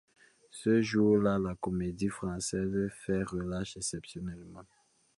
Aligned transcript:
Ce 0.49 0.81
jour-là, 0.81 1.37
la 1.37 1.53
Comédie-Française 1.61 2.89
fait 3.05 3.21
relâche 3.21 3.77
exceptionnellement. 3.77 4.65